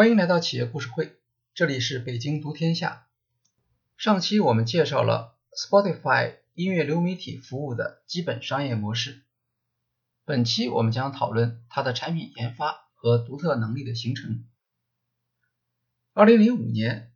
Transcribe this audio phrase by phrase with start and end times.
[0.00, 1.14] 欢迎来到企业故事会，
[1.52, 3.06] 这里是北京读天下。
[3.98, 9.20] 上期我们介绍了 Spotify 音乐流媒体服务的基本商业模式，
[10.24, 14.46] 本期我们将讨论它的产品研发和独特能力的形成。
[16.14, 17.12] 二零零五年，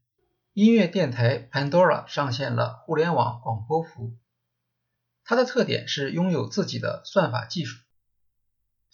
[0.52, 4.18] 音乐电台 Pandora 上线了互联网广播服务，
[5.24, 7.80] 它的特点是拥有自己的算法技术。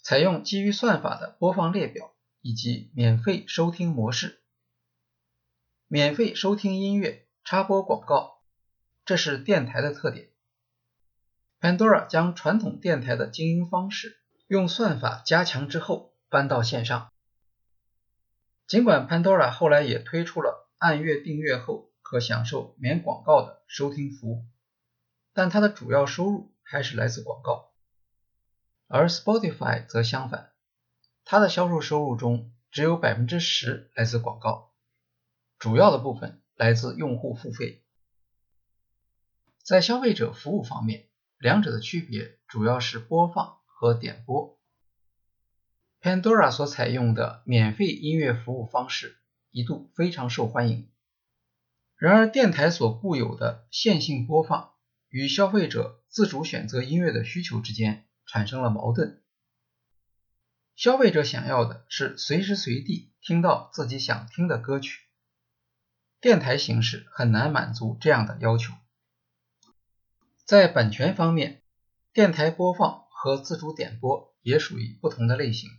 [0.01, 4.41] 采用基于算法的播放列表以及免费收听模式，
[5.87, 8.41] 免费收听音乐、插播广告，
[9.05, 10.29] 这是电台的特点。
[11.59, 17.11] Pandora 将传统电台的经营方式用算法加强之后搬到线上。
[18.65, 24.45] 尽管 Pandora 后来也推出了按月订阅后可享受免广告的收听服务，
[25.33, 27.71] 但它的主要收入还是来自广告。
[28.87, 30.50] 而 Spotify 则相反，
[31.23, 34.73] 它的销售收入中只有百分之十来自广告，
[35.59, 37.83] 主要的部分来自用户付费。
[39.63, 44.59] 在消费者服务方面，两者的区别主要是播放和点播。
[46.01, 49.17] Pandora 所采用的免费音乐服务方式
[49.51, 50.89] 一度非常受欢迎，
[51.95, 54.73] 然而电台所固有的线性播放
[55.09, 58.05] 与消费者自主选择音乐的需求之间。
[58.27, 59.20] 产生了矛盾。
[60.81, 65.01] 消费者想要的是随时随地听到自己想听的歌曲，
[66.19, 68.73] 电台形式很难满足这样的要求。
[70.43, 71.61] 在版权方面，
[72.13, 75.69] 电台播放和自主点播也属于不同的类型。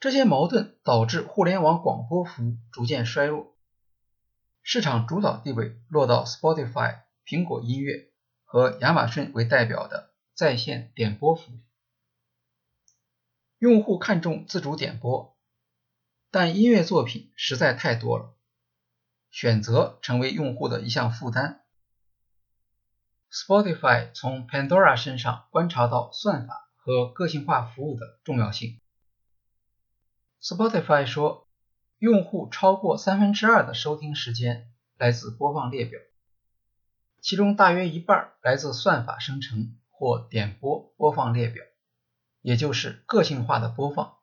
[0.00, 3.56] 这些矛盾导致互联网广播服务逐渐衰落，
[4.64, 8.10] 市场主导地位落到 Spotify、苹果音乐
[8.42, 10.10] 和亚马逊为代表的。
[10.34, 11.60] 在线点播服务，
[13.62, 15.36] 用户看重自主点播，
[16.32, 18.34] 但音乐作品实在太多了，
[19.30, 21.64] 选择成为用户的一项负担。
[23.30, 28.80] Spotify 从 Pandora 身上观察到算法和个性化服务的重要性。
[30.42, 31.48] Spotify 说，
[31.98, 36.00] 用户超过三分之二的收听时间来自播放列表，
[37.20, 39.78] 其中大约一半来自算法生成。
[39.88, 41.62] 或点播播放列表，
[42.42, 44.18] 也就是个性化的播放，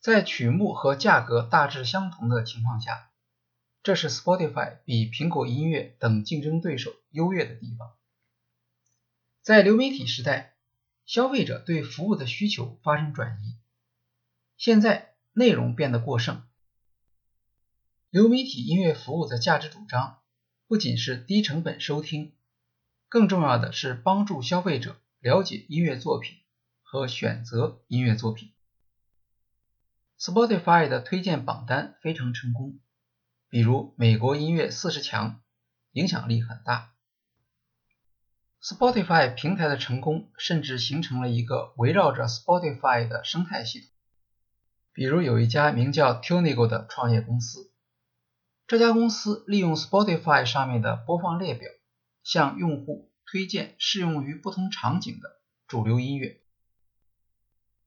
[0.00, 3.10] 在曲目和价格大致相同的情况下，
[3.82, 7.92] 这是 Spotify 比苹果音乐等竞争对手优越的地方。
[9.40, 10.56] 在流媒体时代，
[11.06, 13.56] 消费者对服务的需求发生转移，
[14.56, 16.42] 现在内容变得过剩，
[18.10, 20.18] 流媒体音乐服务的价值主张
[20.66, 22.34] 不仅是低成本收听。
[23.08, 26.39] 更重要的是帮助消费者了解音乐作品
[26.90, 28.52] 和选择音乐作品。
[30.18, 32.80] Spotify 的推荐榜单非常成功，
[33.48, 35.40] 比如美国音乐四十强，
[35.92, 36.90] 影响力很大。
[38.60, 43.88] Spotify 平台的成功甚至形成了一个围绕着 Spotify 的生态系统。
[44.92, 47.72] 比如有一家名叫 Tunigo 的创业公司，
[48.66, 51.70] 这家公司利用 Spotify 上面的播放列表。
[52.22, 56.39] 向用户推荐适用于不同场景的主流音乐。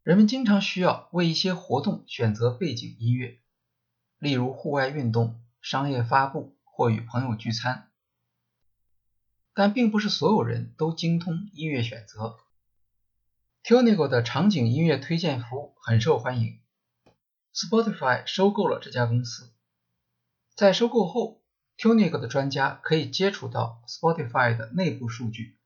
[0.04, 3.40] 人们经常需要为一些活动选择背景音乐，
[4.20, 7.90] 例如户外运动、商业发布或与朋友聚餐。
[9.54, 12.38] 但并不是所有人都精通音乐选择。
[13.64, 16.60] Tunigo 的场景音乐推荐服务很受欢迎。
[17.54, 19.54] Spotify 收购了这家公司，
[20.56, 21.42] 在收购后。
[21.76, 25.58] Tunigo 的专家可以接触到 Spotify 的内部数据，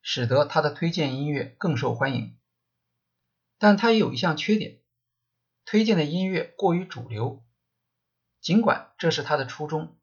[0.00, 2.38] 使得它的推荐音乐更受欢迎。
[3.62, 4.80] 但它也有一项缺点，
[5.64, 7.44] 推荐的音乐过于主流。
[8.40, 9.96] 尽管这是他的初衷，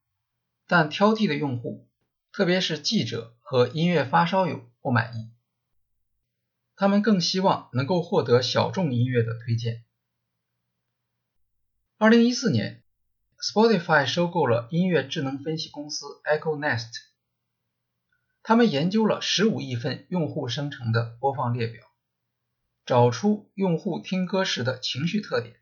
[0.65, 1.89] 但挑剔的用户，
[2.31, 5.29] 特别是记者和音乐发烧友不满意。
[6.77, 9.83] 他们更希望能够获得小众音乐的推荐。
[11.97, 12.81] 二零一四年。
[13.41, 16.91] Spotify 收购了音乐智能分析公司 Echo Nest，
[18.41, 21.88] 他们研究了十五亿份用户生成的播放列表，
[22.89, 25.61] 找出用户听歌时的情绪特点，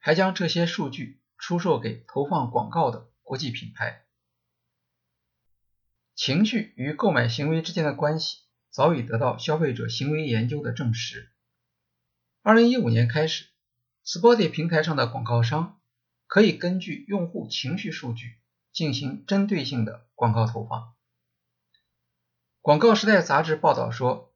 [0.00, 4.06] 还将这些数据出售给投放广告的国际品牌。
[6.14, 8.38] 情绪与购买行为之间的关系
[8.70, 11.30] 早已得到消费者行为研究的证实。
[12.40, 13.50] 二零一五年开始
[14.02, 15.82] ，Spotify 平台上的广告商。
[16.26, 18.40] 可以根据用户情绪数据
[18.72, 20.94] 进行针对性的广告投放。
[22.62, 24.31] 广告时代杂志报道说，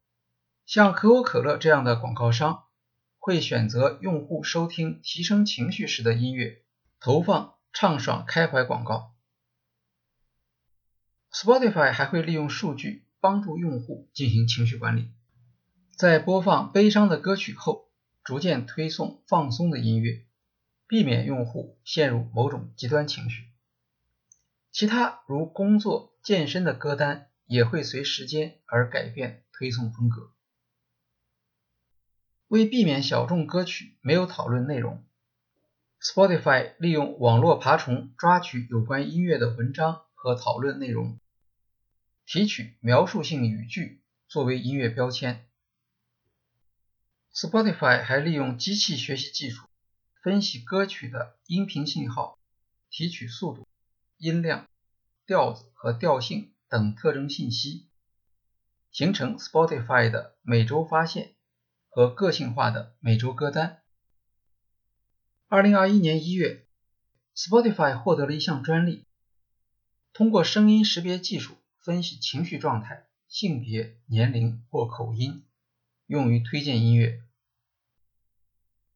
[0.67, 2.65] 像可口可乐这样的广告商
[3.19, 6.61] 会选择用户收听提升情绪时的音乐，
[6.99, 9.15] 投放畅爽开怀广告。
[11.31, 15.09] Spotify 还会利用数据帮助用户进行情绪管理，
[15.95, 17.89] 在播放悲伤的歌曲后，
[18.25, 20.25] 逐渐推送放松的音乐，
[20.85, 23.45] 避免用户陷入某种极端情绪。
[24.73, 30.33] 其他如工作、健身的歌单也会随时间而改变推送风格。
[32.47, 35.03] 为避免小众歌曲没有讨论内容
[36.01, 41.19] ，Spotify 利用网络爬虫抓取有关音乐的文章和讨论内容，
[42.25, 45.45] 提取描述性语句作为音乐标签。
[47.33, 49.67] Spotify 还利用机器学习技术
[50.23, 52.39] 分析歌曲的音频信号，
[52.89, 53.67] 提取速度、
[54.17, 54.69] 音量、
[55.25, 57.87] 调子和调性等特征信息，
[58.89, 61.33] 形成 Spotify 的每周发现。
[61.89, 63.81] 和个性化的每周歌单。
[65.47, 66.67] 二零二一年一月
[67.35, 69.05] ，Spotify 获得了一项专利，
[70.13, 75.45] 通过声音识别技术分析情绪状态、性别、年龄或口音，
[76.05, 77.23] 用于推荐音乐。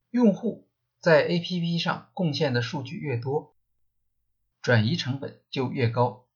[0.10, 0.68] 用户
[1.00, 3.56] 在 APP 上贡献的数据越多，
[4.62, 6.28] 转移成本就越高。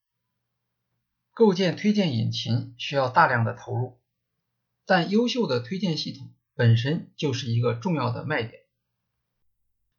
[1.34, 4.00] 构建推荐引擎需要大量的投入，
[4.86, 6.34] 但优秀的推荐系统。
[6.56, 8.63] 本身就是一个重要的卖点，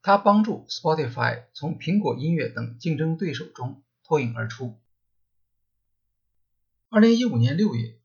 [0.00, 4.80] 它帮助 Spotify 从苹果音乐等竞争对手中脱颖而出。
[6.88, 7.98] 二零一五年六月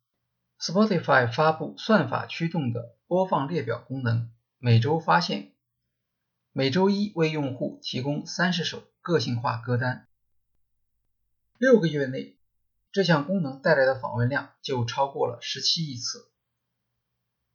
[0.59, 5.53] ，Spotify 发布算法驱动的播放列表功能，每周发现，
[6.51, 10.09] 每周一为用户提供三十首个性化歌单。
[11.57, 12.37] 六个月内，
[12.91, 16.30] 这项功能带来的访问量就超过了十七亿次。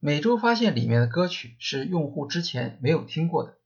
[0.06, 3.58] 每周发现里面的歌曲是用户之前没有听过的，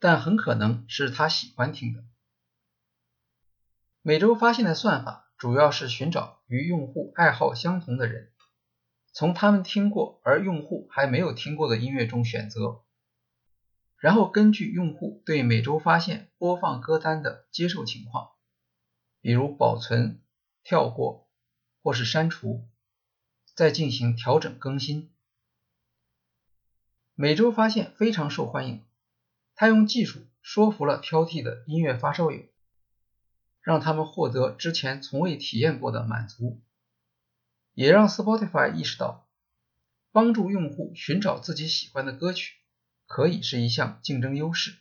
[0.00, 2.02] 但很可能是他喜欢听的。
[4.00, 8.32] 每周发现的算法主要是寻找与用户爱好相同的人，
[9.12, 12.82] 从他们听过而用户还没有听过的音乐中选择，
[13.98, 18.30] 然后根据用户对每周发现播放歌单的接受情况，
[19.20, 20.20] 比如保存、
[20.64, 21.30] 跳过
[21.84, 22.68] 或是删除，
[23.54, 25.11] 再进行调整更新。
[27.14, 28.82] 每周发现非常受欢迎，
[29.54, 32.42] 他用技术说服了挑剔的音乐发烧友，
[33.60, 36.62] 让他们获得之前从未体验过的满足，
[37.74, 39.28] 也让 Spotify 意识到，
[40.10, 42.54] 帮助用户寻找自己喜欢的歌曲
[43.06, 44.74] 可以是一项竞争优势。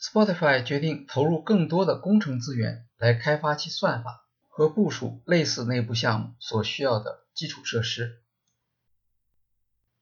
[0.00, 8.23] Spotify 决定投入更多的工程资源来开发其算法和部署类似内部项目所需要的基础设施。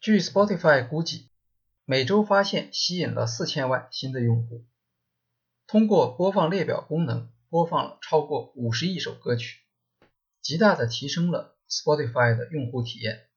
[0.02, 1.31] 据 Spotify 估计，
[1.84, 4.66] 每周发现吸引了四千万新的用户，
[5.69, 9.60] 通过播放列表功能播放了超过五十亿首歌曲，
[10.40, 13.28] 极大的提升了 Spotify 的用户体验。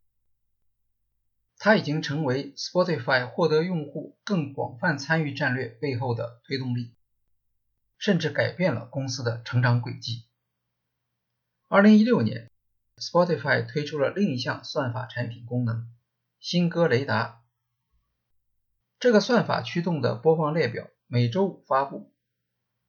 [1.60, 6.96] 它已经成为 Spotify 获得用户更广泛参与战略背后的推动力，
[8.00, 10.26] 甚至改变了公司的成长轨迹。
[11.68, 12.50] 二零一六年
[12.98, 15.92] ，Spotify 推出了另一项算法产品功能。
[16.48, 17.42] 新歌雷达，
[19.00, 22.14] 这个算法驱动的播放列表每周五发布，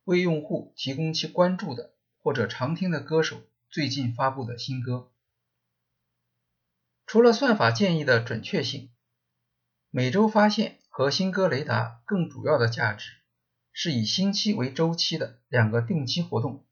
[0.05, 5.11] 为用户提供其关注的或者常听的歌手最近发布的新歌。
[7.07, 8.91] 除了算法建议的准确性，
[9.89, 13.11] 每周发现和新歌雷达更主要的价值
[13.73, 16.67] 是以星期为周期的两个定期活动。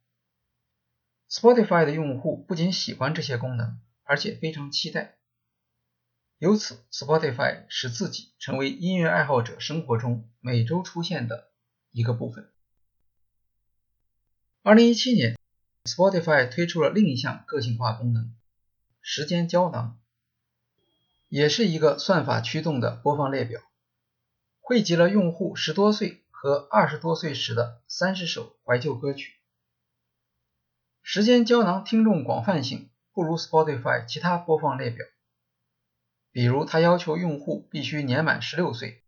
[1.31, 5.17] Spotify 的用户不仅喜欢这些功能，而且非常期待。
[6.45, 11.49] 由此，Spotify 使自己成为音乐爱好者生活中每周出现的
[11.91, 12.53] 一个部分。
[14.63, 15.39] 二零一七年
[15.85, 18.37] ，Spotify 推出了另一项个性化功能——
[19.01, 19.99] 时间胶囊，
[21.29, 23.63] 也是一个算法驱动的播放列表，
[24.61, 29.33] 汇集了用户十多岁和二十多岁时的三十首怀旧歌曲。
[31.01, 35.07] 时间胶囊听众广泛性不如 Spotify 其他播放列表。
[36.35, 39.05] 比如，他要求用户必须年满十六岁，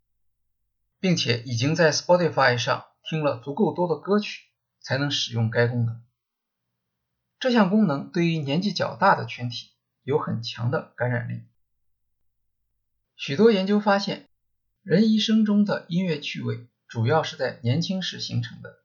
[1.01, 4.45] 并且已经在 Spotify 上听了足够多的歌曲，
[4.79, 6.05] 才能使用该功能。
[7.41, 9.73] 这项功能对于年纪较大的群体
[10.05, 11.43] 有很强的感染力。
[13.17, 14.29] 许多研究发现，
[14.85, 18.85] 人一生中的音乐趣味主要是在年轻时形成的，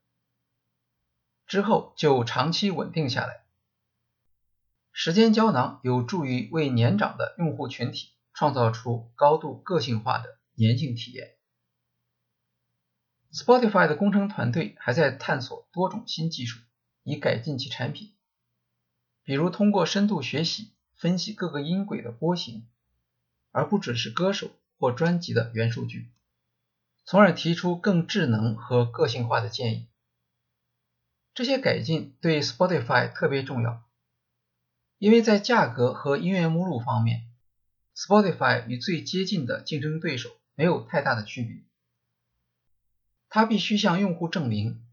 [1.46, 3.44] 之后就长期稳定下来。
[4.92, 8.10] 时间胶囊有助于为年长的用户群体。
[8.34, 11.36] 创造出高度个性化的粘性体验。
[13.34, 16.60] Spotify 的工程团队还在探索多种新技术，
[17.04, 18.14] 以改进其产品，
[19.24, 22.68] 比如通过深度学习分析各个音轨的波形，
[23.52, 26.12] 而不只是歌手或专辑的原数据，
[27.06, 29.88] 从而提出更智能和个性化的建议。
[31.34, 33.82] 这些改进对 Spotify 特别重要，
[34.98, 37.31] 因为在价格和音乐目录方面
[37.96, 41.64] ，Spotify 与最接近的竞争对手没有太大的区别。
[43.30, 44.86] 它必须向用户证明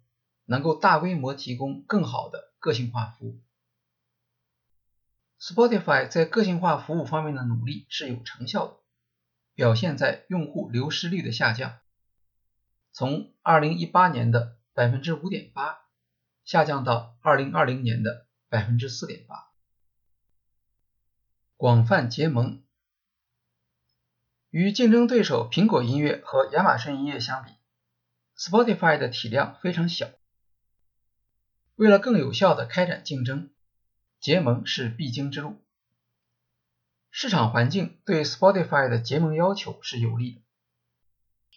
[0.45, 3.41] 能够大规模提供更好的个性化服务。
[5.41, 8.77] Spotify 在个性化服务方面的努力是有成效的，
[9.55, 11.79] 表现在用户流失率的下降，
[12.93, 15.77] 从2018年的5.8%
[16.45, 19.27] 下降到2020年的4.8%。
[21.57, 22.63] 广泛结盟，
[24.51, 27.53] 与竞争对手苹果音乐和亚马逊音乐相比。
[28.37, 30.09] Spotify 的体量非常小，
[31.75, 33.51] 为了更有效的开展竞争，
[34.21, 35.61] 结盟是必经之路。
[37.11, 40.43] 市场环境对 Spotify 的结盟要求是有利的，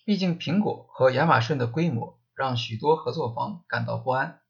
[0.05, 4.41] 毕竟苹果和亚马逊的规模让许多合作方感到不安。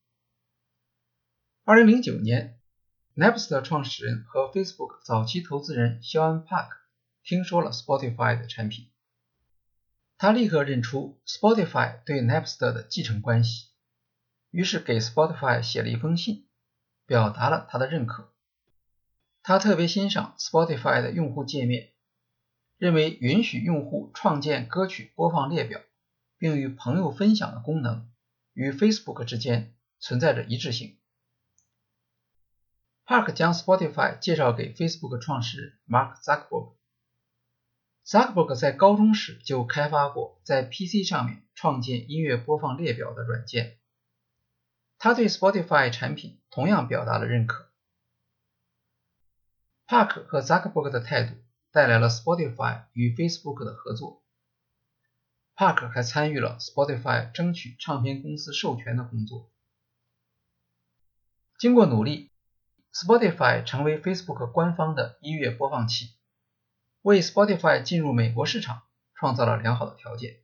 [1.66, 2.60] 2009年
[3.16, 6.81] ，Napster 创始人和 Facebook 早期投资人肖恩·帕克
[7.24, 8.90] 听说了 Spotify 的产品。
[10.18, 13.70] 他立刻认出 Spotify 对 Napster 的继承关系，
[14.52, 16.48] 于是给 Spotify 写了一封信，
[17.06, 18.32] 表达了他的认可。
[19.42, 21.94] 他特别欣赏 Spotify 的用户界面，
[22.78, 25.82] 认为允许用户创建歌曲播放列表
[26.38, 28.12] 并与朋友分享的功能
[28.54, 31.00] 与 Facebook 之间存在着一致性。
[33.06, 36.76] Park 将 Spotify 介绍给 Facebook 创始人 Mark Zuckerberg。
[38.06, 43.78] Zuckerberg 在高中时就开发过在 PC 上面创建音乐播放列表的软件，
[44.98, 47.70] 他对 Spotify 产品同样表达了认可。
[49.88, 51.36] Park 和 Zuckerberg 的态度
[51.72, 54.24] 带来了 Spotify 与 Facebook 的合作。
[55.56, 59.52] Park 还参与了 Spotify 争取唱片公司授权的工作。
[61.60, 62.32] 经过努力
[62.92, 66.16] ，Spotify 成为 Facebook 官方的音乐播放器。
[67.04, 68.84] 为 Spotify 进入美国市场
[69.16, 70.38] 创造了良好的条件。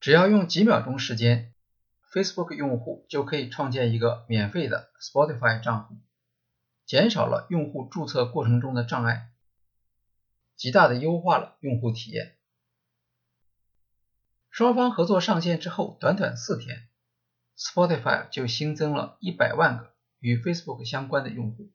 [0.00, 1.54] 只要用几秒钟时间
[2.12, 5.98] ，Facebook 用户就可以创建一个免费的 Spotify 账户，
[6.84, 9.30] 减少了用户注册过程中的障碍，
[10.56, 12.36] 极大的优化了用户体验。
[14.50, 16.88] 双方合作上线之后，短短四天
[17.56, 21.70] ，Spotify 就新增了一百万个与 Facebook 相关的用户。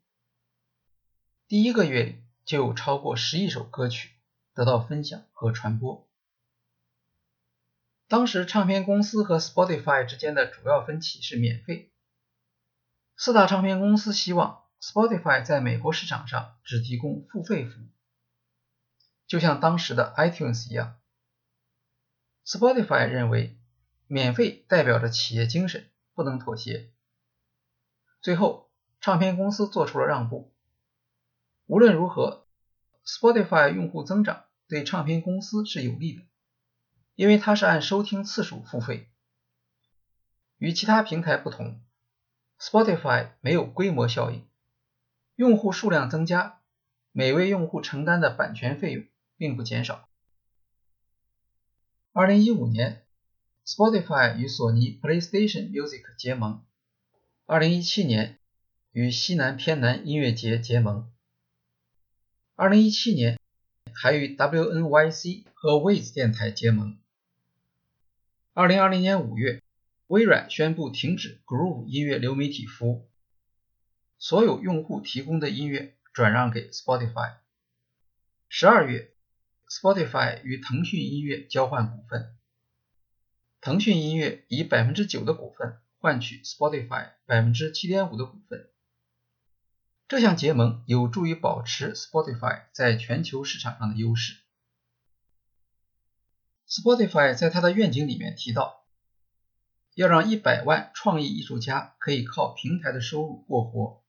[1.47, 2.23] 第一个月里。
[2.45, 4.12] 就有超过十亿首歌曲
[4.53, 6.07] 得到分享和传播。
[8.07, 11.93] 当时唱片公司和 Spotify 之间的主要分歧是免费。
[13.15, 17.88] 四大唱片公司希望 Spotify 在美国市场上只提供付费服务，
[19.27, 21.00] 就像当时的 iTunes 一样。
[22.45, 23.57] Spotify 认为
[24.07, 26.91] 免费代表着企业精神，不能妥协。
[28.21, 30.50] 最后，唱片公司做出了让步。
[31.72, 32.46] 无论如何
[33.06, 36.24] ，Spotify 用户增长对唱片公司是有利的，
[37.16, 39.08] 因为它是按收听次数付费。
[40.58, 41.82] 与其他平台不同
[42.60, 44.46] ，Spotify 没有规模效应，
[45.36, 46.60] 用户数量增加，
[47.13, 49.06] 每位用户承担的版权费用
[49.38, 50.10] 并不减少。
[52.12, 53.06] 2015年
[53.66, 56.66] ，Spotify 与索尼 PlayStation Music 结盟
[57.48, 58.40] ；2017年，
[58.92, 61.10] 与西南偏南音乐节结盟。
[62.62, 63.39] 二零一七年，
[63.91, 66.96] 还与 WNYC 和 Wiz 电台结盟。
[68.53, 69.63] 二零二零年五月，
[70.06, 73.10] 微软宣布停止 Groove 音乐流媒体服务，
[74.20, 77.38] 所有用户提供的音乐转让给 Spotify。
[78.48, 79.12] 十二月
[79.68, 82.38] ，Spotify 与腾讯音乐交换股份，
[83.60, 88.70] 腾讯音乐以百分之九的股份换取 Spotify 百分之七点五的股份。
[90.12, 94.36] 这项结盟有助于保持 Spotify 在全球市场上的优势。
[96.68, 98.86] Spotify 在它的愿景里面提到，
[99.94, 104.03] 要让一百万创意艺术家可以靠平台的收入过活。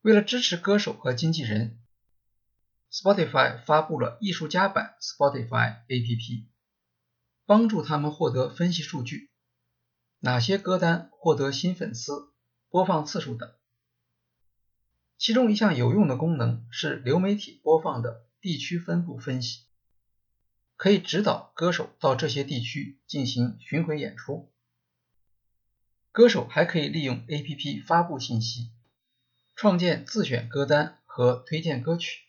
[0.00, 1.78] 为了支持歌手和经纪人
[2.90, 6.46] ，Spotify 发布了艺术家版 Spotify APP，
[7.44, 9.30] 帮助他们获得分析数据，
[10.20, 12.32] 哪些歌单获得新粉丝、
[12.70, 13.52] 播放次数等。
[15.22, 19.60] 其中一项有用的功能是流媒体播放的地区分布分析，
[20.74, 24.52] 可以指导歌手到这些地区进行巡回演出。
[26.10, 28.72] 歌手还可以利用 APP 发布信息，
[29.54, 32.22] 创建自选歌单和推荐歌曲。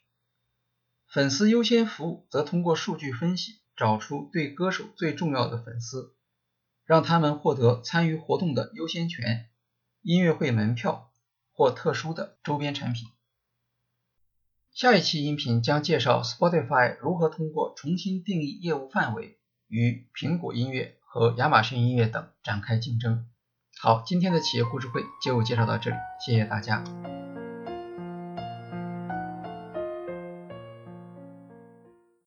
[1.08, 6.16] 粉丝优先服务则通过数据分析找出对歌手最重要的粉丝，
[6.86, 9.50] 让他们获得参与活动的优先权、
[10.04, 11.10] 音乐会门票。
[11.54, 13.08] 或特殊的周边产品。
[14.72, 23.28] 下一期音频将介绍 Spotify 如何通过重新定义业务范围，与苹果音乐和亚马逊音乐等展开竞争。
[23.80, 26.84] 好，今天的企业故事会就介绍到这里，谢谢大家。